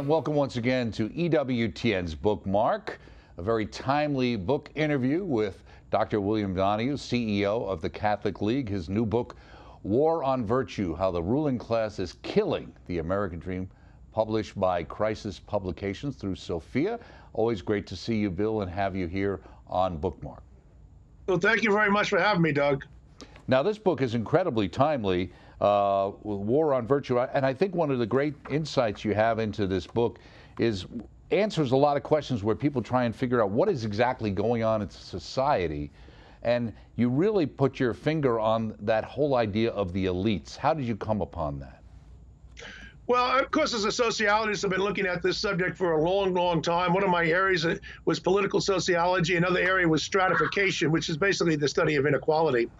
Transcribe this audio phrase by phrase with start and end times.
[0.00, 2.98] And welcome once again to EWTN's Bookmark,
[3.36, 6.22] a very timely book interview with Dr.
[6.22, 8.66] William Donohue, CEO of the Catholic League.
[8.66, 9.36] His new book,
[9.82, 13.68] War on Virtue How the Ruling Class is Killing the American Dream,
[14.10, 16.98] published by Crisis Publications through Sophia.
[17.34, 20.42] Always great to see you, Bill, and have you here on Bookmark.
[21.26, 22.86] Well, thank you very much for having me, Doug.
[23.50, 27.98] Now, this book is incredibly timely, uh, War on Virtue, and I think one of
[27.98, 30.20] the great insights you have into this book
[30.60, 30.86] is
[31.32, 34.62] answers a lot of questions where people try and figure out what is exactly going
[34.62, 35.90] on in society.
[36.44, 40.56] And you really put your finger on that whole idea of the elites.
[40.56, 41.82] How did you come upon that?
[43.08, 46.32] Well, of course, as a sociologist, I've been looking at this subject for a long,
[46.34, 46.92] long time.
[46.92, 47.66] One of my areas
[48.04, 49.34] was political sociology.
[49.34, 52.70] Another area was stratification, which is basically the study of inequality.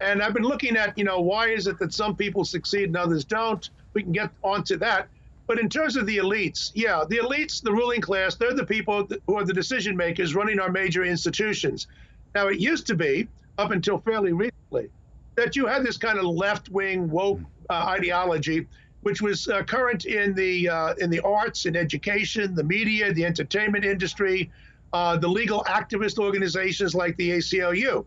[0.00, 2.96] And I've been looking at, you know, why is it that some people succeed and
[2.96, 3.68] others don't?
[3.92, 5.08] We can get onto that.
[5.46, 9.08] But in terms of the elites, yeah, the elites, the ruling class, they're the people
[9.26, 11.88] who are the decision makers running our major institutions.
[12.34, 14.90] Now, it used to be, up until fairly recently,
[15.34, 18.66] that you had this kind of left wing woke uh, ideology
[19.02, 23.24] which was uh, current in the uh, in the arts, in education, the media, the
[23.24, 24.50] entertainment industry,
[24.92, 28.04] uh, the legal activist organizations like the ACLU.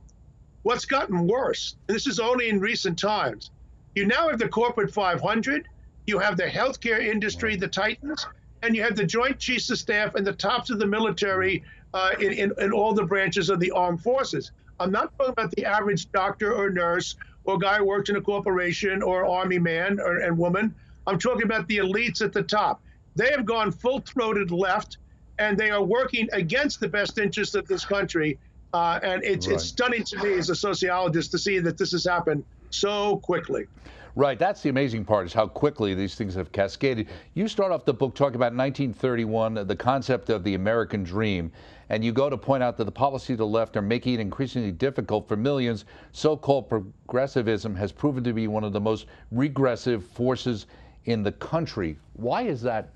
[0.64, 3.52] What's gotten worse, and this is only in recent times,
[3.95, 5.67] you now have the corporate 500,
[6.08, 8.25] you have the healthcare industry, the titans,
[8.61, 12.11] and you have the Joint Chiefs of Staff and the tops of the military uh,
[12.19, 14.52] in, in, in all the branches of the armed forces.
[14.80, 18.22] I'm not talking about the average doctor or nurse or guy who works in a
[18.22, 20.74] corporation or army man or, and woman.
[21.06, 22.81] I'm talking about the elites at the top.
[23.16, 24.97] They have gone full throated left
[25.40, 28.40] and they are working against the best interests of this country.
[28.73, 29.56] Uh, and it's, right.
[29.56, 33.67] it's stunning to me as a sociologist to see that this has happened so quickly.
[34.16, 37.07] Right, that's the amazing part is how quickly these things have cascaded.
[37.33, 41.51] You start off the book talking about 1931, the concept of the American dream,
[41.89, 44.19] and you go to point out that the policy of the left are making it
[44.19, 45.85] increasingly difficult for millions.
[46.12, 50.67] So-called progressivism has proven to be one of the most regressive forces
[51.06, 51.97] in the country.
[52.13, 52.94] Why is that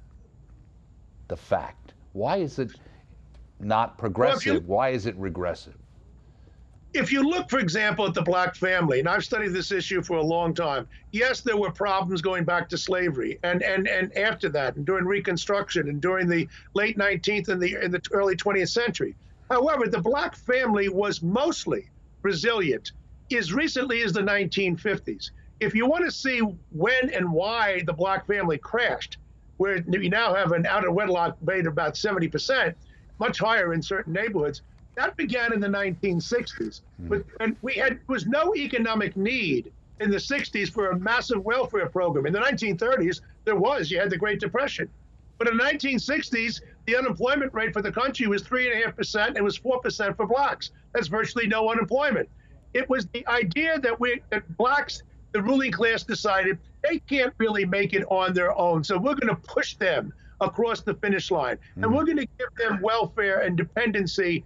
[1.28, 1.94] the fact?
[2.14, 2.72] Why is it
[3.60, 4.46] not progressive?
[4.46, 5.76] Well, you, Why is it regressive?
[6.94, 10.18] If you look, for example, at the black family, and I've studied this issue for
[10.18, 14.50] a long time, yes, there were problems going back to slavery and, and, and after
[14.50, 18.70] that, and during Reconstruction and during the late 19th and the, and the early 20th
[18.70, 19.16] century.
[19.50, 21.90] However, the black family was mostly
[22.24, 22.94] resilient
[23.36, 28.28] as recently as the 1950s if you want to see when and why the black
[28.28, 29.18] family crashed,
[29.58, 32.76] where you now have an out of wedlock rate of about 70%,
[33.20, 34.62] much higher in certain neighborhoods,
[34.96, 36.82] that began in the 1960s.
[37.02, 37.10] Mm.
[37.10, 41.88] But, and we had was no economic need in the 60s for a massive welfare
[41.88, 42.26] program.
[42.26, 43.90] In the 1930s, there was.
[43.90, 44.90] You had the Great Depression.
[45.38, 49.36] But in the 1960s, the unemployment rate for the country was 3.5%.
[49.36, 50.72] and was 4% for blacks.
[50.94, 52.28] That's virtually no unemployment.
[52.74, 57.66] It was the idea that we that blacks the ruling class decided they can't really
[57.66, 58.84] make it on their own.
[58.84, 61.84] So we're going to push them across the finish line mm.
[61.84, 64.44] and we're going to give them welfare and dependency.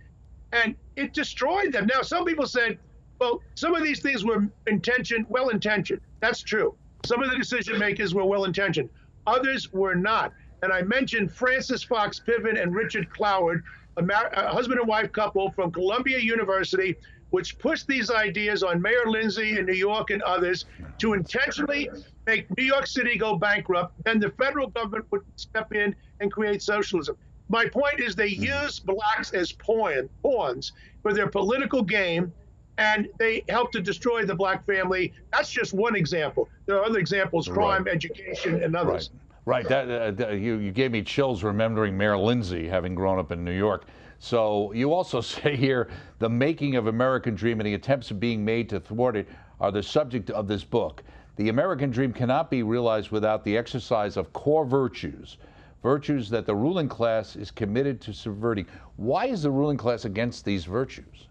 [0.53, 1.85] And it destroyed them.
[1.85, 2.77] Now, some people said,
[3.19, 6.01] well, some of these things were intentioned, well intentioned.
[6.19, 6.75] That's true.
[7.05, 8.89] Some of the decision makers were well intentioned,
[9.25, 10.33] others were not.
[10.63, 13.63] And I mentioned Frances Fox Piven and Richard Cloward,
[13.97, 16.95] a, a husband and wife couple from Columbia University
[17.31, 20.65] which pushed these ideas on Mayor Lindsay in New York and others
[20.99, 21.89] to intentionally
[22.27, 26.61] make New York City go bankrupt, and the federal government would step in and create
[26.61, 27.17] socialism.
[27.49, 28.63] My point is they mm-hmm.
[28.63, 32.31] use blacks as pawn, pawns for their political game,
[32.77, 35.13] and they help to destroy the black family.
[35.33, 36.47] That's just one example.
[36.65, 37.93] There are other examples: crime, right.
[37.93, 39.09] education, and others.
[39.11, 39.17] Right.
[39.43, 39.67] Right.
[39.67, 43.43] That, uh, that, you, you gave me chills remembering Mayor Lindsay, having grown up in
[43.43, 43.85] New York.
[44.23, 45.89] So you also say here
[46.19, 49.27] the making of American Dream and the attempts being made to thwart it
[49.59, 51.03] are the subject of this book.
[51.37, 55.37] The American Dream cannot be realized without the exercise of core virtues,
[55.81, 58.67] virtues that the ruling class is committed to subverting.
[58.97, 61.27] Why is the ruling class against these virtues?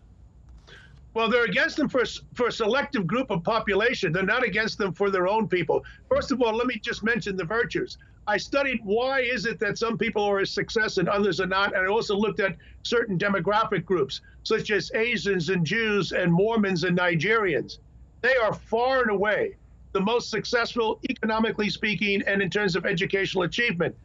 [1.15, 2.03] Well, they're against them for,
[2.35, 4.13] for a selective group of population.
[4.13, 5.85] They're not against them for their own people.
[6.09, 7.99] First of all, let me just mention the virtues.
[8.31, 11.75] I studied why is it that some people are a success and others are not,
[11.75, 16.85] and I also looked at certain demographic groups, such as Asians and Jews and Mormons
[16.85, 17.79] and Nigerians.
[18.23, 19.57] They are far and away
[19.95, 23.97] the most successful, economically speaking, and in terms of educational achievement.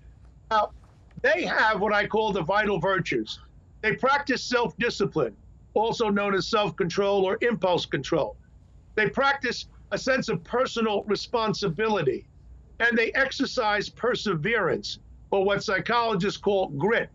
[0.50, 0.72] Now,
[1.22, 3.40] they have what I call the vital virtues.
[3.84, 5.36] They practice self discipline
[5.76, 8.38] also known as self control or impulse control.
[8.96, 12.26] They practice a sense of personal responsibility
[12.80, 15.00] and they exercise perseverance,
[15.32, 17.10] or what psychologists call grit.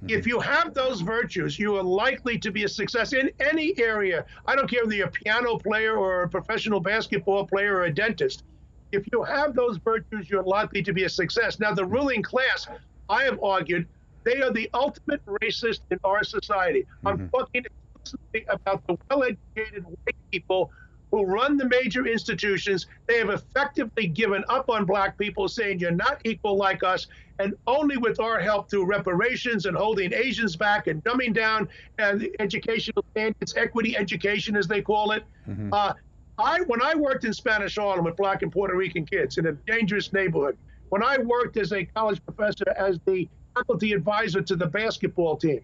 [0.00, 0.10] Hmm.
[0.10, 4.24] If you have those virtues, you are likely to be a success in any area.
[4.46, 7.92] I don't care if you're a piano player or a professional basketball player or a
[7.92, 8.44] dentist.
[8.92, 11.58] If you have those virtues, you're likely to be a success.
[11.58, 12.68] Now, the ruling class,
[13.08, 13.86] I have argued,
[14.24, 16.86] they are the ultimate racist in our society.
[17.04, 17.36] I'm mm-hmm.
[17.36, 20.70] talking explicitly about the well educated white people
[21.10, 22.86] who run the major institutions.
[23.06, 27.06] They have effectively given up on black people, saying you're not equal like us.
[27.38, 31.68] And only with our help through reparations and holding Asians back and dumbing down
[31.98, 35.22] and the educational standards, equity education, as they call it.
[35.72, 35.92] Uh,
[36.38, 39.52] I, when I worked in Spanish Harlem with black and Puerto Rican kids in a
[39.52, 40.56] dangerous neighborhood,
[40.88, 45.60] when I worked as a college professor as the faculty advisor to the basketball team,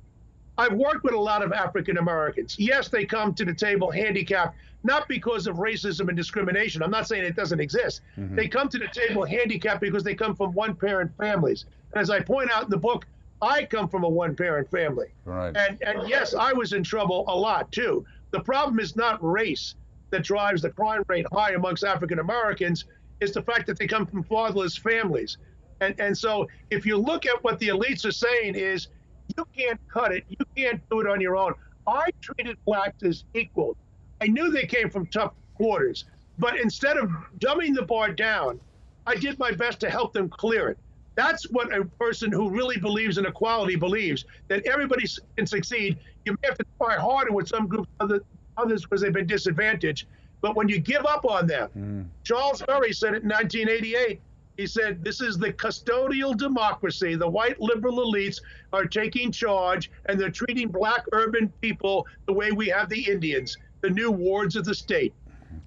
[0.59, 2.57] I've worked with a lot of African Americans.
[2.59, 6.83] Yes, they come to the table handicapped, not because of racism and discrimination.
[6.83, 8.03] I'm not saying it doesn't exist.
[8.19, 8.37] Mm-hmm.
[8.37, 11.65] They come to the table handicapped because they come from one parent families.
[11.93, 13.07] And as I point out in the book,
[13.41, 15.09] I come from a one parent family.
[15.25, 15.57] Right.
[15.57, 18.05] And, and yes, I was in trouble a lot too.
[18.31, 19.75] The problem is not race
[20.11, 22.85] that drives the crime rate high amongst African Americans,
[23.21, 25.39] it's the fact that they come from fatherless families.
[25.81, 28.89] And, and so if you look at what the elites are saying is,
[29.37, 30.25] you can't cut it.
[30.29, 31.55] You can't do it on your own.
[31.87, 33.77] I treated blacks as equal.
[34.21, 36.05] I knew they came from tough quarters,
[36.39, 38.61] but instead of dumbing the bar down,
[39.07, 40.79] I did my best to help them clear it.
[41.15, 45.07] That's what a person who really believes in equality believes that everybody
[45.37, 45.99] can succeed.
[46.25, 48.21] You may have to try harder with some groups, other,
[48.57, 50.07] others because they've been disadvantaged.
[50.41, 52.03] But when you give up on them, hmm.
[52.25, 54.21] Charles Murray said it in 1988.
[54.57, 57.15] He said, This is the custodial democracy.
[57.15, 58.39] The white liberal elites
[58.73, 63.57] are taking charge and they're treating black urban people the way we have the Indians,
[63.81, 65.15] the new wards of the state.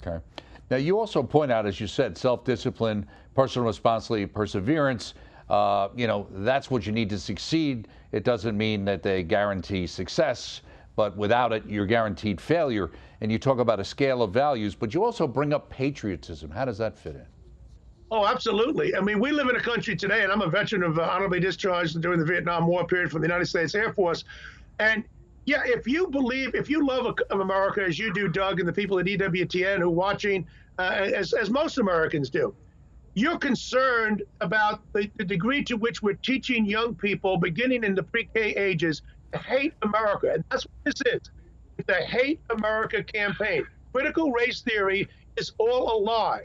[0.01, 0.23] Okay.
[0.69, 5.13] Now, you also point out, as you said, self discipline, personal responsibility, perseverance.
[5.49, 7.87] Uh, you know, that's what you need to succeed.
[8.11, 10.61] It doesn't mean that they guarantee success,
[10.95, 12.91] but without it, you're guaranteed failure.
[13.21, 16.49] And you talk about a scale of values, but you also bring up patriotism.
[16.49, 17.25] How does that fit in?
[18.11, 18.95] Oh, absolutely.
[18.95, 21.39] I mean, we live in a country today, and I'm a veteran of uh, honorably
[21.39, 24.23] discharged during the Vietnam War period from the United States Air Force.
[24.79, 25.03] And
[25.45, 28.99] yeah, if you believe, if you love America as you do, Doug, and the people
[28.99, 30.47] at EWTN who are watching,
[30.77, 32.53] uh, as, as most Americans do,
[33.15, 38.03] you're concerned about the, the degree to which we're teaching young people, beginning in the
[38.03, 40.31] pre-K ages, to hate America.
[40.33, 41.21] And that's what this is.
[41.87, 43.65] the hate America campaign.
[43.93, 45.07] Critical race theory
[45.37, 46.43] is all a lie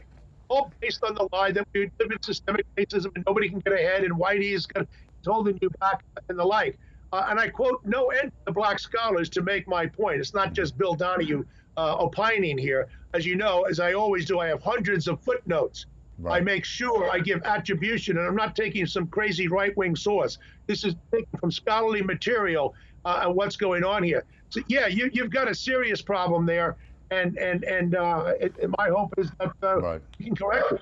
[0.51, 3.73] all based on the lie that we live in systemic racism and nobody can get
[3.73, 4.87] ahead and Whitey is gonna-
[5.21, 6.77] is holding you back and the like.
[7.13, 10.19] Uh, and I quote no end to black scholars to make my point.
[10.19, 11.43] It's not just Bill Donohue
[11.77, 12.87] uh, opining here.
[13.13, 15.85] As you know, as I always do, I have hundreds of footnotes.
[16.29, 20.37] I make sure I give attribution, and I'm not taking some crazy right-wing source.
[20.67, 22.75] This is taken from scholarly material
[23.05, 24.23] uh, and what's going on here.
[24.49, 26.77] So yeah, you, you've got a serious problem there,
[27.11, 30.01] and and and uh, it, my hope is that uh, Right.
[30.17, 30.81] you can correct it.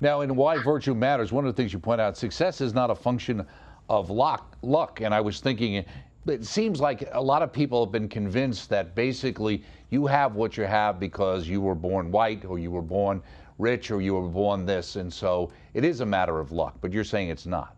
[0.00, 2.90] Now, in Why Virtue Matters, one of the things you point out, success is not
[2.90, 3.44] a function
[3.88, 4.56] of luck.
[4.62, 5.00] luck.
[5.00, 5.84] And I was thinking,
[6.26, 10.56] it seems like a lot of people have been convinced that basically you have what
[10.56, 13.22] you have because you were born white or you were born
[13.58, 14.94] rich or you were born this.
[14.94, 17.74] And so it is a matter of luck, but you're saying it's not.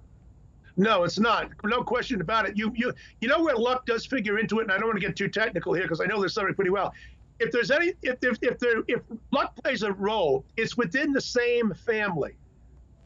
[0.77, 1.51] No, it's not.
[1.63, 2.57] No question about it.
[2.59, 5.07] You you you know where luck does figure into it, and I don't want to
[5.07, 6.93] get too technical here because I know this subject pretty well.
[7.41, 11.21] If there's any if if if there if luck plays a role, it's within the
[11.21, 12.37] same family.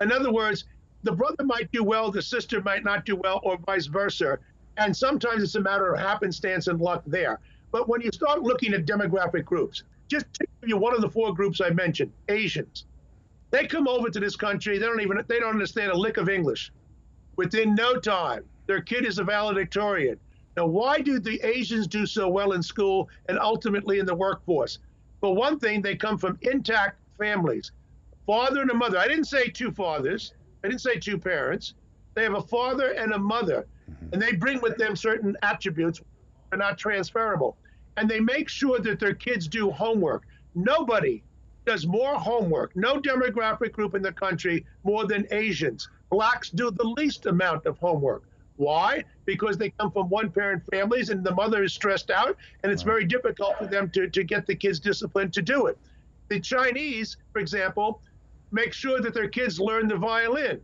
[0.00, 0.64] In other words,
[1.02, 4.38] the brother might do well, the sister might not do well, or vice versa.
[4.76, 7.40] And sometimes it's a matter of happenstance and luck there.
[7.72, 11.10] But when you start looking at demographic groups, just to give you one of the
[11.10, 12.84] four groups I mentioned, Asians.
[13.50, 16.28] They come over to this country, they don't even they don't understand a lick of
[16.28, 16.70] English
[17.38, 20.18] within no time, their kid is a valedictorian.
[20.58, 24.80] Now, why do the Asians do so well in school and ultimately in the workforce?
[25.20, 27.70] For one thing, they come from intact families,
[28.26, 28.98] father and a mother.
[28.98, 30.34] I didn't say two fathers.
[30.64, 31.74] I didn't say two parents.
[32.14, 34.08] They have a father and a mother, mm-hmm.
[34.12, 37.56] and they bring with them certain attributes that are not transferable.
[37.96, 40.26] And they make sure that their kids do homework.
[40.56, 41.22] Nobody
[41.66, 45.88] does more homework, no demographic group in the country more than Asians.
[46.10, 48.24] Blacks do the least amount of homework.
[48.58, 49.04] Why?
[49.24, 52.82] Because they come from one parent families and the mother is stressed out, and it's
[52.82, 55.78] very difficult for them to, to get the kids disciplined to do it.
[56.28, 58.02] The Chinese, for example,
[58.50, 60.60] make sure that their kids learn the violin.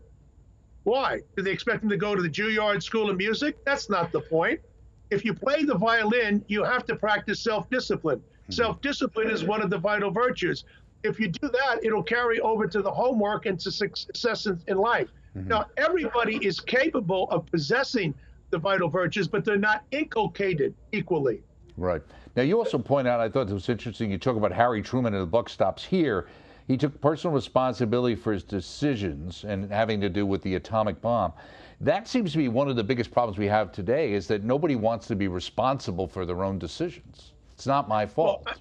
[0.83, 1.21] Why?
[1.37, 3.65] Do they expect them to go to the Juilliard School of Music?
[3.65, 4.61] That's not the point.
[5.11, 8.21] If you play the violin, you have to practice self discipline.
[8.47, 8.53] Hmm.
[8.53, 10.65] Self discipline is one of the vital virtues.
[11.05, 15.11] If you do that, it'll carry over to the homework and to success in life.
[15.37, 15.49] Mm-hmm.
[15.49, 18.15] Now, everybody is capable of possessing
[18.51, 21.43] the vital virtues, but they're not inculcated equally.
[21.77, 22.03] Right.
[22.37, 25.15] Now, you also point out, I thought it was interesting, you talk about Harry Truman,
[25.15, 26.29] and the buck stops here.
[26.69, 31.33] He took personal responsibility for his decisions and having to do with the atomic bomb.
[31.81, 34.77] That seems to be one of the biggest problems we have today is that nobody
[34.77, 37.33] wants to be responsible for their own decisions.
[37.55, 38.43] It's not my fault.
[38.47, 38.55] Well,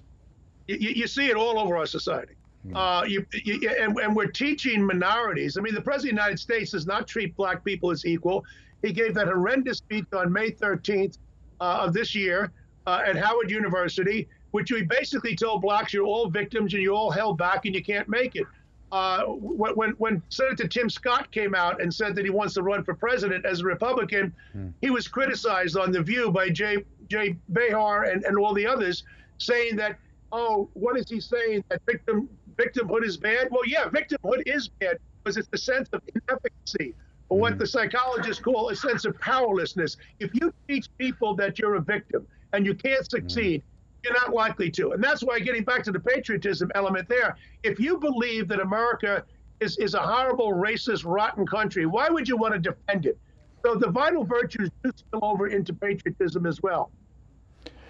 [0.66, 2.34] you, you, see it all over our society.
[2.74, 5.58] Uh, you, you, and, and, we're teaching minorities.
[5.58, 8.44] I mean, the President of the United States does not treat black people as equal.
[8.82, 11.18] He gave that horrendous speech on May 13th
[11.60, 12.52] uh, of this year
[12.86, 17.10] uh, at Howard University, which we basically told blacks you're all victims and you're all
[17.10, 18.46] held back and you can't make it.
[18.92, 22.84] Uh, when, when Senator Tim Scott came out and said that he wants to run
[22.84, 24.68] for president as a Republican, hmm.
[24.80, 26.76] he was criticized on The View by Joy,
[27.08, 29.02] Joy Behar and, and all the others,
[29.38, 29.98] saying that,
[30.30, 31.64] oh, what is he saying?
[31.70, 33.48] That victim victimhood is bad?
[33.50, 36.94] Well, yeah, victimhood is bad because it's the sense of inefficacy
[37.28, 37.58] or what hmm.
[37.58, 39.96] the psychologists call a sense of powerlessness.
[40.20, 43.62] If you teach people that you're a victim and you can't succeed,
[44.02, 44.92] you're not likely to.
[44.92, 49.24] And that's why, getting back to the patriotism element there, if you believe that America
[49.60, 53.18] is, is a horrible, racist, rotten country, why would you want to defend it?
[53.64, 56.90] So the vital virtues do spill over into patriotism as well.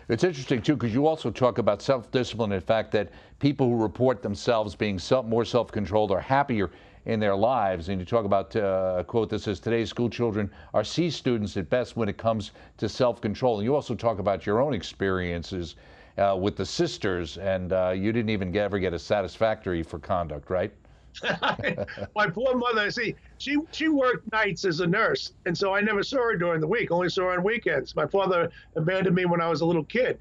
[0.08, 3.68] It's interesting, too, because you also talk about self discipline and the fact that people
[3.68, 6.70] who report themselves being self, more self controlled are happier
[7.06, 7.88] in their lives.
[7.88, 11.56] And you talk about uh, a quote that says, Today's school children are C students
[11.56, 13.58] at best when it comes to self control.
[13.58, 15.76] And you also talk about your own experiences
[16.18, 19.98] uh, with the sisters, and uh, you didn't even get, ever get a satisfactory for
[19.98, 20.72] conduct, right?
[22.16, 26.02] My poor mother, see, she she worked nights as a nurse, and so I never
[26.02, 26.90] saw her during the week.
[26.90, 27.94] Only saw her on weekends.
[27.94, 30.18] My father abandoned me when I was a little kid,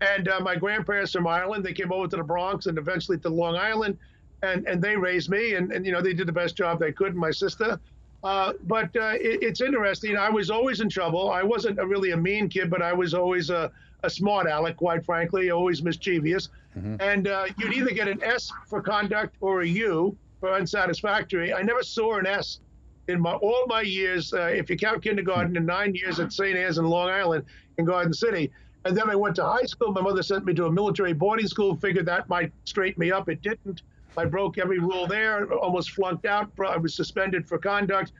[0.00, 3.28] and uh, my grandparents from Ireland, they came over to the Bronx and eventually to
[3.28, 3.96] Long Island
[4.44, 6.92] and and they raised me, and, and you know they did the best job they
[6.92, 7.14] could.
[7.14, 7.80] My sister,
[8.22, 10.16] uh, but uh, it, it's interesting.
[10.16, 11.30] I was always in trouble.
[11.30, 13.70] I wasn't a, really a mean kid, but I was always a,
[14.02, 16.48] a smart aleck, quite frankly, always mischievous.
[16.76, 16.96] Mm-hmm.
[17.00, 20.16] And uh, you'd either get an S for conduct or a U
[20.52, 21.52] unsatisfactory.
[21.52, 22.60] I never saw an S
[23.08, 24.32] in my all my years.
[24.32, 26.56] Uh, if you count kindergarten, and nine years at St.
[26.56, 27.44] Anne's in Long Island
[27.78, 28.50] in Garden City.
[28.86, 29.92] And then I went to high school.
[29.92, 31.74] My mother sent me to a military boarding school.
[31.76, 33.28] Figured that might straighten me up.
[33.28, 33.82] It didn't.
[34.16, 36.50] I broke every rule there, almost flunked out.
[36.64, 38.12] I was suspended for conduct.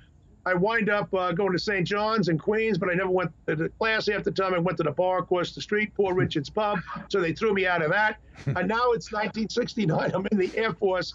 [0.47, 1.87] I wind up uh, going to St.
[1.87, 4.53] John's in Queens, but I never went to the class half the time.
[4.55, 7.67] I went to the bar across the street, Poor Richard's Pub, so they threw me
[7.67, 8.19] out of that.
[8.47, 10.11] and now it's 1969.
[10.15, 11.15] I'm in the Air Force,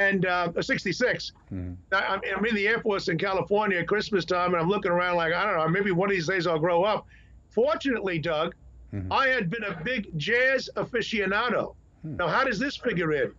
[0.00, 1.32] and uh, 66.
[1.52, 1.72] Mm-hmm.
[1.94, 5.16] I'm, I'm in the Air Force in California at Christmas time, and I'm looking around
[5.16, 7.06] like, I don't know, maybe one of these days I'll grow up.
[7.50, 8.54] Fortunately, Doug,
[8.94, 9.12] mm-hmm.
[9.12, 11.74] I had been a big jazz aficionado.
[12.02, 12.16] Hmm.
[12.16, 13.32] Now, how does this figure in?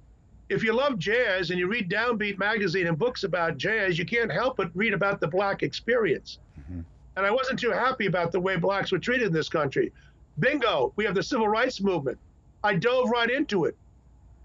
[0.52, 4.30] if you love jazz and you read Downbeat magazine and books about jazz, you can't
[4.30, 6.40] help but read about the black experience.
[6.60, 6.82] Mm-hmm.
[7.16, 9.94] And I wasn't too happy about the way blacks were treated in this country.
[10.40, 12.18] Bingo, we have the civil rights movement.
[12.66, 13.78] I dove right into it.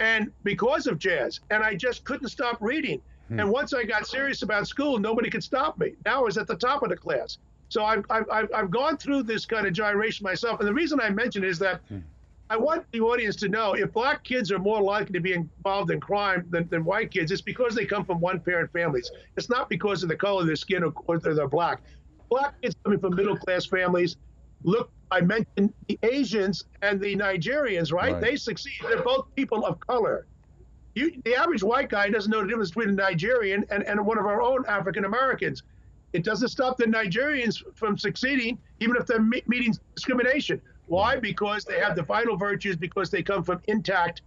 [0.00, 2.99] And because of jazz, and I just couldn't stop reading.
[2.99, 3.41] Mm-hmm.
[3.41, 5.95] And once I got serious about school, nobody could stop me.
[6.05, 7.38] Now I was at the top of the class.
[7.69, 10.61] So I've, I've, I've gone through this kind of gyration myself.
[10.61, 11.99] And the reason I mention is that mm-hmm
[12.49, 15.91] I want the audience to know if black kids are more likely to be involved
[15.91, 19.11] in crime than, than white kids, it's because they come from one parent families.
[19.37, 21.81] It's not because of the color of their skin or, or they're black.
[22.29, 24.17] Black kids coming from middle class families.
[24.62, 28.14] Look, I mentioned the Asians and the Nigerians, right?
[28.14, 28.20] right.
[28.20, 28.75] They succeed.
[28.82, 30.26] They're both people of color.
[30.94, 34.18] You, the average white guy doesn't know the difference between a Nigerian and, and one
[34.18, 35.62] of our own African Americans.
[36.12, 40.60] It doesn't stop the Nigerians from succeeding, even if they're meeting discrimination.
[40.86, 41.16] Why?
[41.16, 44.22] Because they have the vital virtues because they come from intact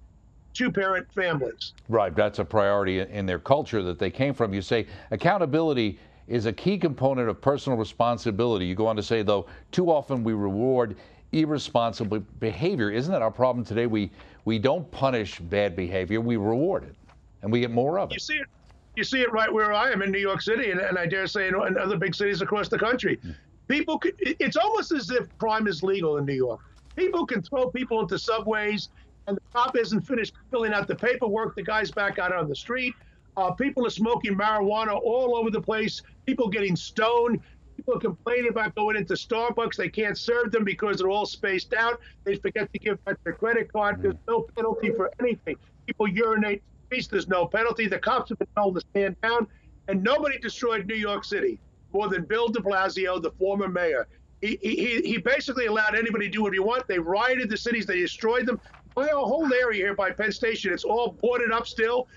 [0.54, 1.74] two parent families.
[1.88, 2.16] Right.
[2.16, 4.54] That's a priority in their culture that they came from.
[4.54, 8.66] You say accountability is a key component of personal responsibility.
[8.66, 10.96] You go on to say, though, too often we reward
[11.32, 12.90] irresponsible behavior.
[12.90, 13.88] Isn't that our problem today?
[13.88, 14.12] We
[14.46, 16.96] we don't punish bad behavior, we reward it,
[17.42, 18.16] and we get more of it.
[18.16, 18.48] You see it.
[18.96, 21.28] You see it right where I am in New York City, and, and I dare
[21.28, 23.18] say in, in other big cities across the country.
[23.18, 23.36] Mm
[23.70, 26.60] people can, it's almost as if crime is legal in New York.
[26.98, 28.90] People can throw people into subways,
[29.28, 31.56] and the cop isn't finished filling out the paperwork.
[31.56, 32.94] The guy's back out on the street.
[33.38, 36.02] Uh, people are smoking marijuana all over the place.
[36.30, 37.40] People getting stoned.
[37.76, 39.76] People complaining about going into Starbucks.
[39.76, 42.00] They can't serve them because they're all spaced out.
[42.24, 44.04] They forget to give back their credit card.
[44.04, 45.56] There's no penalty for anything.
[45.88, 46.62] People urinate.
[46.92, 47.88] There's no penalty.
[47.88, 49.48] The cops have been told to stand down,
[49.88, 51.60] and nobody destroyed New York City
[51.92, 54.08] more than Bill de Blasio, the former mayor.
[54.42, 56.88] He, he, he basically allowed anybody to do what he want.
[56.88, 58.62] They rioted the cities, they destroyed them.
[58.98, 62.08] A whole area here by Penn Station, it's all boarded up still.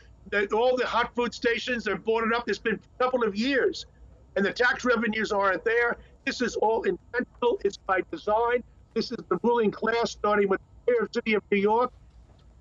[0.52, 2.48] all the hot food stations are boarded up.
[2.50, 3.86] It's been a couple of years,
[4.36, 5.98] and the tax revenues aren't there.
[6.24, 7.60] This is all intentional.
[7.64, 8.62] It's by design.
[8.94, 11.92] This is the ruling class, starting with the mayor of city of New York,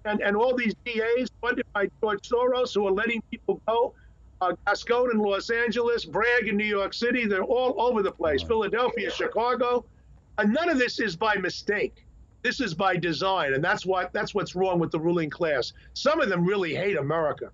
[0.06, 3.94] and, and all these DAs funded by George Soros who are letting people go.
[4.40, 7.28] Uh, Gascon in Los Angeles, Bragg in New York City.
[7.28, 8.42] They're all over the place.
[8.42, 9.86] Philadelphia, Chicago.
[10.40, 12.06] And none of this is by mistake.
[12.42, 15.74] This is by design, and that's what that's what's wrong with the ruling class.
[15.94, 17.52] Some of them really hate America.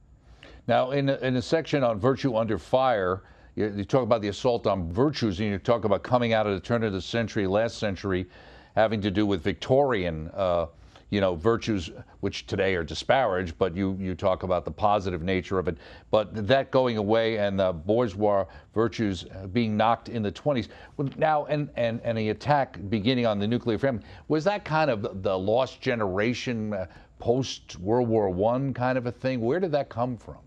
[0.67, 3.21] Now, in a, in a section on virtue under fire,
[3.57, 6.53] you, you, talk about the assault on virtues, and you talk about coming out of
[6.53, 8.27] the turn of the century, last century,
[8.75, 10.29] having to do with Victorian.
[10.33, 10.67] Uh,
[11.09, 15.57] you know, virtues which today are disparaged, but you, you talk about the positive nature
[15.57, 15.77] of it.
[16.11, 20.67] But that going away and the bourgeois virtues being knocked in the 20s.
[21.15, 25.23] Now, and, and, and the attack beginning on the nuclear family, was that kind of
[25.23, 26.87] the lost generation uh,
[27.19, 29.39] post World War I kind of a thing?
[29.39, 30.39] Where did that come from?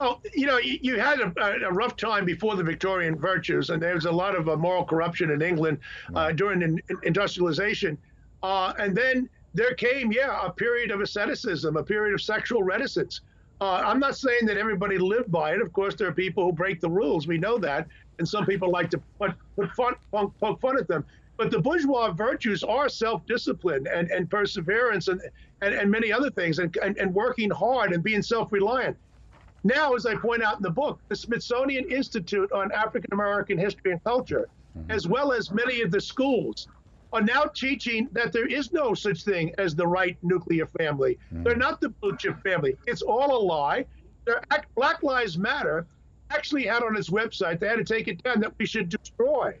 [0.00, 1.32] Well, you know, you, you had a,
[1.66, 4.84] a, rough time before the Victorian virtues, and there was a lot of uh, moral
[4.84, 5.78] corruption in England
[6.14, 7.96] uh, during in, in industrialization.
[8.42, 13.22] Uh, and then there came, yeah, a period of asceticism, a period of sexual reticence.
[13.58, 15.62] Uh, I'm not saying that everybody lived by it.
[15.62, 17.26] Of course, there are people who break the rules.
[17.26, 17.88] We know that.
[18.18, 21.06] And some people like to put, put fun, poke fun at them.
[21.38, 25.22] But the bourgeois virtues are self discipline and, and perseverance and,
[25.62, 28.96] and, and many other things, and, and, and working hard and being self reliant.
[29.66, 33.90] Now, as I point out in the book, the Smithsonian Institute on African American History
[33.90, 34.88] and Culture, mm-hmm.
[34.92, 36.68] as well as many of the schools,
[37.12, 41.18] are now teaching that there is no such thing as the right nuclear family.
[41.34, 41.42] Mm.
[41.42, 42.76] They're not the blue chip family.
[42.86, 43.86] It's all a lie.
[44.24, 44.40] They're,
[44.76, 45.84] Black Lives Matter
[46.30, 49.54] actually had on its website, they had to take it down, that we should destroy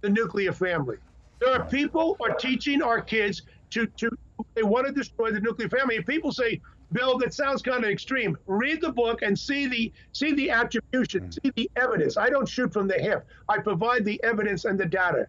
[0.00, 0.96] the nuclear family.
[1.40, 4.10] There are people are teaching our kids to, to
[4.54, 5.96] they want to destroy the nuclear family.
[5.96, 6.60] And people say,
[6.92, 8.36] Bill, that sounds kind of extreme.
[8.46, 11.34] Read the book and see the see the attribution, mm.
[11.34, 12.16] see the evidence.
[12.16, 13.26] I don't shoot from the hip.
[13.48, 15.26] I provide the evidence and the data.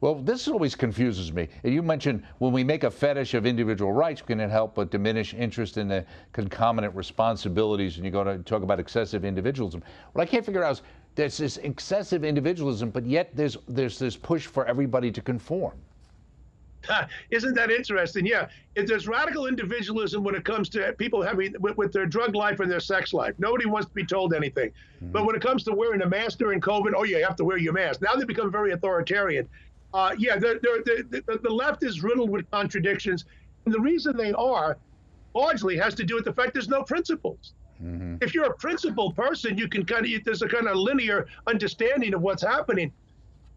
[0.00, 1.48] Well, this always confuses me.
[1.62, 5.32] You mentioned when we make a fetish of individual rights, can it help but diminish
[5.32, 7.96] interest in the concomitant responsibilities?
[7.96, 9.80] And you go to talk about excessive individualism.
[10.12, 10.82] What I can't figure out is
[11.14, 15.74] there's this excessive individualism, but yet there's there's this push for everybody to conform.
[17.30, 18.26] Isn't that interesting?
[18.26, 22.34] Yeah, if there's radical individualism when it comes to people having with, with, their drug
[22.34, 23.34] life and their sex life.
[23.38, 24.70] Nobody wants to be told anything.
[24.70, 25.12] Mm-hmm.
[25.12, 27.44] But when it comes to wearing a mask during COVID, oh yeah, you have to
[27.44, 28.02] wear your mask.
[28.02, 29.48] Now they become very authoritarian.
[29.94, 33.26] Uh, yeah, the, the, the, the left is riddled with contradictions.
[33.64, 34.78] And the reason they are
[35.34, 37.52] largely has to do with the fact there's no principles.
[37.82, 38.16] Mm-hmm.
[38.20, 42.14] If you're a principled person, you can kind of, there's a kind of linear understanding
[42.14, 42.92] of what's happening.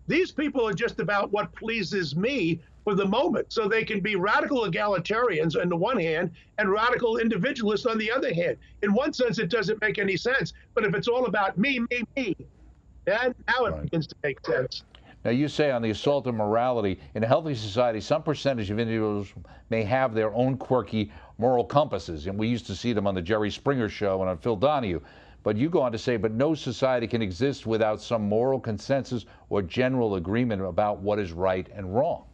[0.07, 3.51] These people are just about what pleases me for the moment.
[3.51, 8.09] So they can be radical egalitarians on the one hand and radical individualists on the
[8.09, 8.57] other hand.
[8.83, 10.53] In one sense, it doesn't make any sense.
[10.73, 12.37] But if it's all about me, me, me,
[13.03, 13.81] then now it right.
[13.81, 14.83] begins to make sense.
[15.25, 18.77] Now, you say on the assault of morality, in a healthy society, some percentage of
[18.77, 19.33] individuals
[19.71, 22.27] may have their own quirky moral compasses.
[22.27, 25.01] And we used to see them on the Jerry Springer show and on Phil Donahue.
[25.41, 29.25] But you go on to say, but no society can exist without some moral consensus
[29.49, 32.24] or general agreement about what is right and wrong.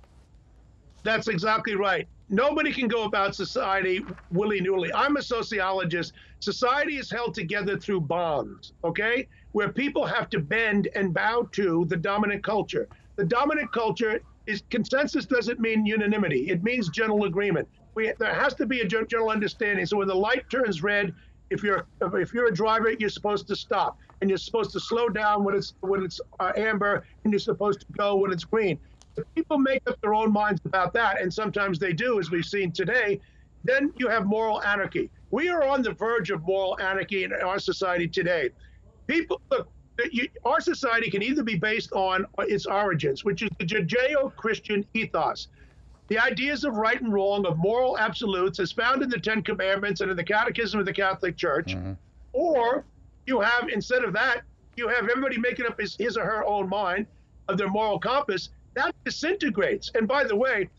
[1.04, 2.08] That's exactly right.
[2.30, 4.94] Nobody can go about society willy nilly.
[4.94, 6.14] I'm a sociologist.
[6.40, 9.28] Society is held together through bonds, okay?
[9.52, 12.88] where people have to bend and bow to the dominant culture.
[13.16, 16.50] The dominant culture is consensus doesn't mean unanimity.
[16.50, 17.68] It means general agreement.
[17.94, 19.86] We, there has to be a general understanding.
[19.86, 21.14] So when the light turns red,
[21.50, 25.10] if you're if you're a driver, you're supposed to stop, and you're supposed to slow
[25.10, 28.80] down when it's when it's uh, amber, and you're supposed to go when it's green.
[29.17, 32.45] If people make up their own minds about that, and sometimes they do, as we've
[32.45, 33.19] seen today,
[33.63, 35.10] then you have moral anarchy.
[35.30, 38.52] We are on the verge of moral anarchy in our society today
[39.12, 39.69] people look.
[40.12, 45.50] You, our society can either be based on its origins, which is the Judeo-Christian ethos,
[46.08, 50.02] the ideas of right and wrong, of moral absolutes, as found in the Ten Commandments
[50.02, 51.93] and in the Catechism of the Catholic Church, mm-hmm.
[52.34, 52.84] or
[53.28, 54.41] you have instead of that,
[54.76, 57.06] you have everybody making up his, his or her own mind
[57.47, 58.50] of their moral compass.
[58.73, 59.91] That disintegrates.
[59.95, 60.69] And by the way,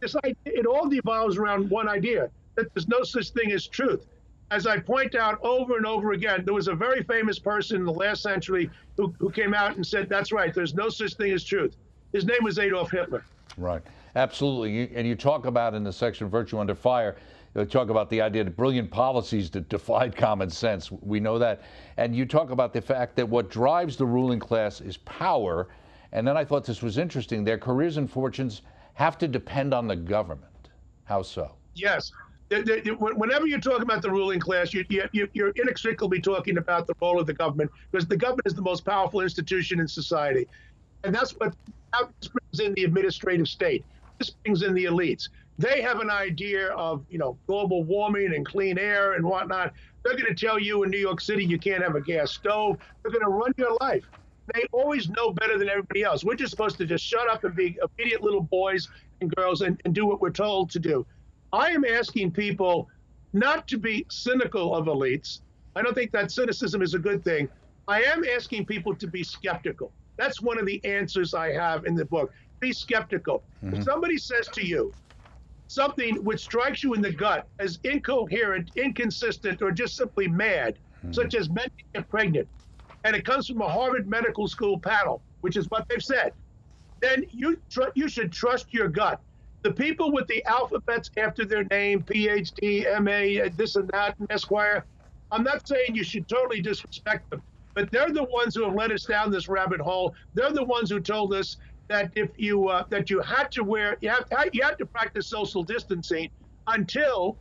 [0.00, 4.06] this idea, it all devolves around one idea that there's no such thing as truth
[4.52, 7.86] as I point out over and over again, there was a very famous person in
[7.86, 11.32] the last century who, who came out and said, that's right, there's no such thing
[11.32, 11.74] as truth.
[12.12, 13.24] His name was Adolf Hitler.
[13.56, 13.80] Right,
[14.14, 14.72] absolutely.
[14.72, 17.16] You, and you talk about in the section Virtue Under Fire,
[17.54, 20.92] you talk about the idea of brilliant policies that defied common sense.
[20.92, 21.62] We know that.
[21.96, 25.68] And you talk about the fact that what drives the ruling class is power.
[26.12, 27.44] And then I thought this was interesting.
[27.44, 28.62] Their careers and fortunes
[28.94, 30.68] have to depend on the government.
[31.04, 31.54] How so?
[31.74, 32.12] Yes
[32.60, 37.18] whenever you're talking about the ruling class, you, you, you're inextricably talking about the role
[37.18, 40.46] of the government because the government is the most powerful institution in society.
[41.04, 41.54] And that's what
[41.92, 43.84] brings in the administrative state.
[44.18, 45.28] This brings in the elites.
[45.58, 49.72] They have an idea of, you know, global warming and clean air and whatnot.
[50.04, 52.78] They're going to tell you in New York City you can't have a gas stove.
[53.02, 54.04] They're going to run your life.
[54.54, 56.24] They always know better than everybody else.
[56.24, 58.88] We're just supposed to just shut up and be obedient little boys
[59.20, 61.06] and girls and, and do what we're told to do.
[61.52, 62.88] I am asking people
[63.32, 65.40] not to be cynical of elites.
[65.76, 67.48] I don't think that cynicism is a good thing.
[67.88, 69.92] I am asking people to be skeptical.
[70.16, 72.32] That's one of the answers I have in the book.
[72.60, 73.42] Be skeptical.
[73.64, 73.76] Mm-hmm.
[73.76, 74.92] If somebody says to you
[75.68, 81.12] something which strikes you in the gut as incoherent, inconsistent, or just simply mad, mm-hmm.
[81.12, 82.46] such as men get pregnant,
[83.04, 86.32] and it comes from a Harvard Medical School panel, which is what they've said,
[87.00, 89.20] then you tr- you should trust your gut.
[89.64, 94.86] The people with the alphabets after their name, PhD, MA, this and that, and Esquire,
[95.30, 97.42] I'm not saying you should totally disrespect them,
[97.74, 100.14] but they're the ones who have led us down this rabbit hole.
[100.34, 101.56] They're the ones who told us
[101.88, 105.28] that if you uh, that you had to wear you have you had to practice
[105.28, 106.30] social distancing
[106.68, 107.38] until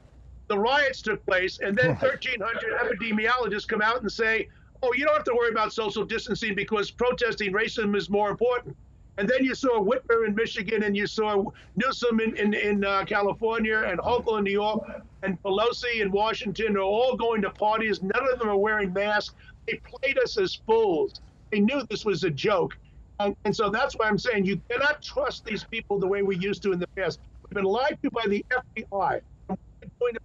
[0.50, 2.42] the riots took place, and then 1,300
[2.82, 4.48] epidemiologists come out and say,
[4.84, 8.76] oh, you don't have to worry about social distancing because protesting racism is more important.
[9.18, 11.44] And then you saw Whitmer in Michigan, and you saw
[11.76, 14.84] Newsom in, in, in uh, California, and Hochul in New York,
[15.22, 18.02] and Pelosi in Washington are all going to parties.
[18.02, 19.36] None of them are wearing masks.
[19.68, 21.22] They played us as fools.
[21.52, 22.78] They knew this was a joke.
[23.20, 26.38] And, and so that's why I'm saying you cannot trust these people the way we
[26.38, 27.20] used to in the past.
[27.44, 28.44] We've been lied to by the
[28.76, 29.22] FBI.
[29.50, 30.18] We've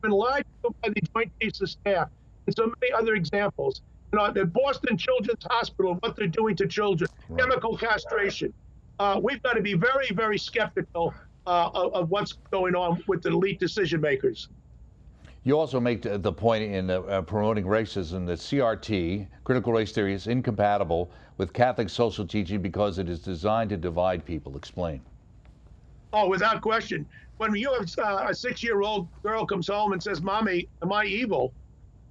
[0.00, 2.08] been lied to by the Joint Chiefs of Staff
[2.46, 3.82] and so many other examples.
[4.12, 7.40] You know, the Boston Children's Hospital, what they're doing to children, right.
[7.40, 8.52] chemical castration.
[8.98, 11.14] Uh, we've got to be very, very skeptical
[11.46, 14.48] uh, of, of, what's going on with the elite decision makers.
[15.44, 20.14] You also make the point in uh, uh promoting racism that CRT, critical race theory,
[20.14, 24.56] is incompatible with Catholic social teaching because it is designed to divide people.
[24.56, 25.00] Explain.
[26.12, 27.06] Oh, without question.
[27.38, 31.52] When you have uh, a six-year-old girl comes home and says, "Mommy, am I evil?"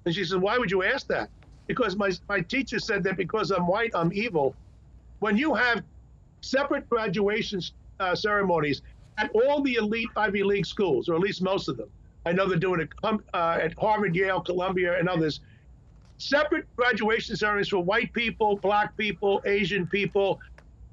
[0.06, 1.30] And she says, Why would you ask that?
[1.68, 4.56] Because my, my teacher said that because I'm white, I'm evil.
[5.20, 5.84] When you have
[6.42, 7.62] separate graduation
[8.00, 8.82] uh, ceremonies
[9.18, 11.90] at all the elite Ivy League schools, or at least most of them,
[12.26, 15.40] I know they're doing it uh, at Harvard, Yale, Columbia, and others.
[16.18, 20.40] Separate graduation ceremonies for white people, black people, Asian people.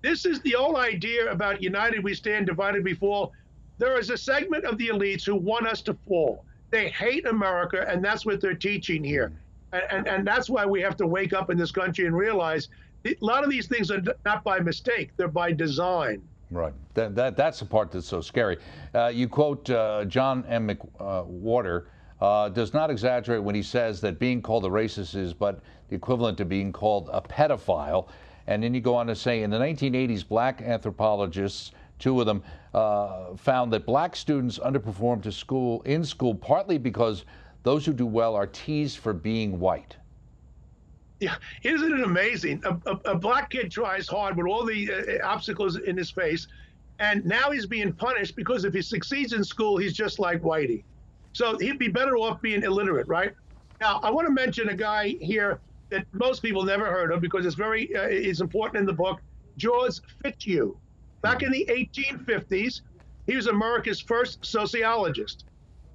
[0.03, 3.33] This is the old idea about united we stand, divided we fall.
[3.79, 6.45] There is a segment of the elites who want us to fall.
[6.71, 9.33] They hate America, and that's what they're teaching here.
[9.73, 12.69] And, and, and that's why we have to wake up in this country and realize
[13.07, 16.23] a lot of these things are not by mistake, they're by design.
[16.51, 16.73] Right.
[16.95, 18.59] That, that, that's the part that's so scary.
[18.95, 20.69] Uh, you quote uh, John M.
[20.69, 21.87] McWhorter.
[22.21, 25.95] Uh, does not exaggerate when he says that being called a racist is but the
[25.95, 28.09] equivalent to being called a pedophile.
[28.49, 32.43] And then you go on to say in the 1980s, black anthropologists Two of them
[32.75, 37.25] uh, found that black students underperform to school in school partly because
[37.63, 39.97] those who do well are teased for being white.
[41.21, 42.63] Yeah, isn't it amazing?
[42.65, 46.47] A, a, a black kid tries hard with all the uh, obstacles in his face,
[47.01, 50.85] and now he's being punished because if he succeeds in school, he's just like Whitey.
[51.33, 53.33] So he'd be better off being illiterate, right?
[53.81, 57.47] Now, I want to mention a guy here that most people never heard of because
[57.47, 59.21] it's very uh, it's important in the book.
[59.57, 60.77] George Fitzhugh.
[61.23, 62.83] Back in the 1850s,
[63.27, 65.45] he was America's first sociologist.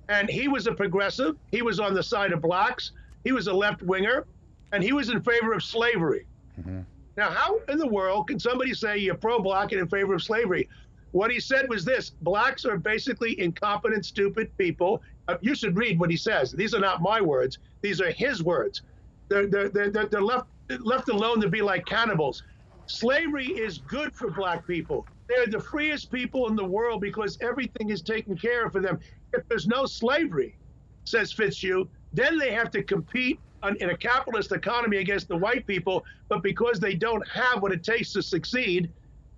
[0.10, 1.38] And he was a progressive.
[1.52, 2.92] He was on the side of blacks.
[3.24, 4.26] He was a left winger.
[4.72, 6.26] And he was in favor of slavery.
[6.60, 6.82] Mm-hmm.
[7.16, 10.24] Now, how in the world can somebody say you're pro black and in favor of
[10.24, 10.68] slavery?
[11.12, 15.02] What he said was this blacks are basically incompetent, stupid people.
[15.28, 16.52] Uh, you should read what he says.
[16.52, 18.82] These are not my words, these are his words.
[19.30, 20.48] They're, they're, they're, they're left,
[20.80, 22.44] left alone to be like cannibals.
[22.88, 25.06] Slavery is good for black people.
[25.28, 29.00] They're the freest people in the world because everything is taken care of for them.
[29.34, 30.58] If there's no slavery,
[31.06, 35.66] says Fitzhugh, then they have to compete on, in a capitalist economy against the white
[35.66, 36.06] people.
[36.30, 38.92] But because they don't have what it takes to succeed,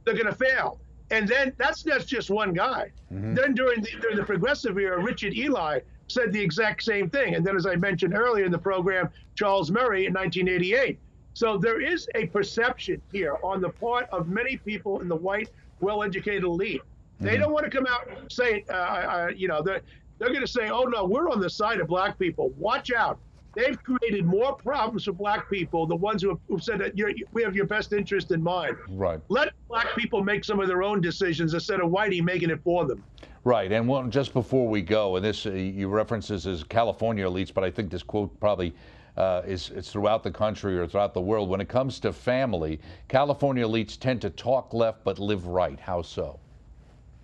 [0.04, 0.80] they're going to fail.
[1.12, 2.92] And then that's that's just one guy.
[3.14, 3.36] Mm-hmm.
[3.36, 7.36] Then during the during the progressive era, Richard Ely said the exact same thing.
[7.36, 11.00] And then, as I mentioned earlier in the program, Charles Murray in 1988.
[11.34, 15.50] So there is a perception here on the part of many people in the white
[15.80, 16.82] well-educated elite.
[17.20, 17.42] They mm-hmm.
[17.42, 19.82] don't want to come out and say, uh, uh, you know, they're,
[20.20, 22.50] they're going to say, oh, no, we're on the side of black people.
[22.58, 23.20] Watch out.
[23.56, 27.12] they've created more problems for black people, the ones who have, who've said that you're,
[27.32, 28.76] we have your best interest in mind.
[28.90, 29.20] Right.
[29.30, 32.86] Let black people make some of their own decisions instead of Whitey making it for
[32.86, 33.04] them.
[33.44, 37.26] Right, and one, just before we go, and this uh, you reference this as California
[37.26, 38.74] elites, but I think this quote probably
[39.18, 41.50] uh, is it's throughout the country or throughout the world.
[41.50, 45.80] When it comes to family, California elites tend to talk left but live right.
[45.80, 46.40] How so?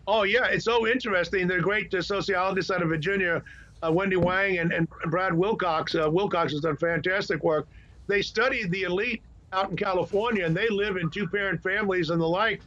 [0.08, 1.48] Oh yeah, it's so interesting.
[1.48, 3.44] The great uh, sociologists out of Virginia,
[3.84, 5.96] uh, Wendy Wang and, and Brad Wilcox.
[5.96, 7.68] Uh, Wilcox has done fantastic work.
[8.08, 9.22] They studied the elite
[9.54, 12.62] out in California, and they live in two-parent families and the like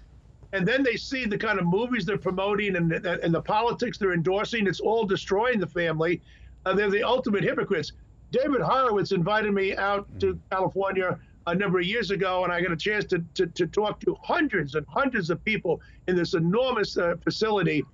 [0.55, 4.13] and then they see the kind of movies they're promoting and, and the politics they're
[4.13, 4.69] endorsing.
[4.69, 6.23] It's all destroying the family.
[6.65, 7.91] Uh, they're the ultimate hypocrites.
[8.35, 11.17] David Horowitz invited me out to California
[11.47, 14.17] a number of years ago, and I got a chance to, to, to talk to
[14.25, 17.85] hundreds and hundreds of people in this enormous uh, facility.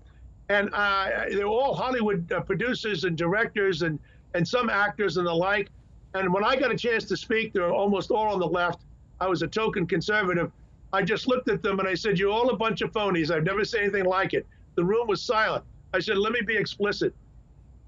[0.48, 3.98] And uh, they're all Hollywood uh, producers and directors and,
[4.32, 5.68] and some actors and the like.
[6.14, 8.80] And when I got a chance to speak, they're almost all on the left.
[9.20, 10.50] I was a token conservative.
[10.94, 13.30] I just looked at them and I said, You're all a bunch of phonies.
[13.30, 14.46] I've never seen anything like it.
[14.76, 15.64] The room was silent.
[15.92, 17.14] I said, Let me be explicit.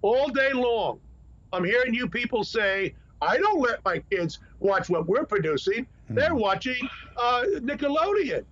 [0.03, 1.01] All day long,
[1.53, 5.85] I'm hearing you people say, I don't let my kids watch what we're producing.
[5.85, 6.15] Mm-hmm.
[6.15, 8.45] They're watching uh, Nickelodeon.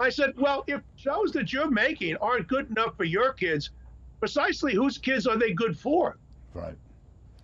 [0.00, 3.70] I said, Well, if shows that you're making aren't good enough for your kids,
[4.18, 6.18] precisely whose kids are they good for?
[6.54, 6.74] Right.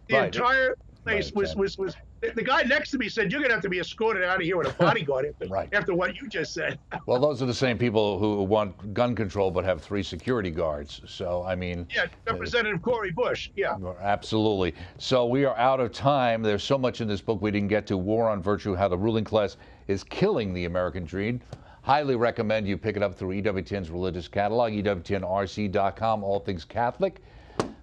[0.08, 0.34] The right.
[0.34, 3.54] entire place right, was, was, was the, guy next to me said, "You're going to
[3.54, 5.68] have to be escorted out of here with a bodyguard after, right.
[5.72, 9.50] after what you just said." well, those are the same people who want gun control
[9.50, 11.00] but have three security guards.
[11.06, 13.50] So, I mean, yeah, Representative uh, Cori Bush.
[13.56, 14.74] Yeah, absolutely.
[14.98, 16.42] So we are out of time.
[16.42, 17.96] There's so much in this book we didn't get to.
[17.96, 19.56] War on Virtue: How the Ruling Class
[19.88, 21.40] is Killing the American Dream.
[21.82, 27.22] Highly recommend you pick it up through EWTN's religious catalog, EWTNRC.com, all things Catholic.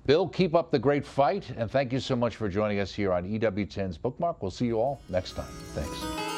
[0.08, 3.12] Bill, keep up the great fight, and thank you so much for joining us here
[3.12, 4.42] on EWTN's Bookmark.
[4.42, 5.52] We'll see you all next time.
[5.76, 6.37] Thanks.